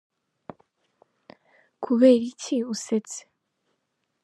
[1.83, 3.19] Kubera iki usetse?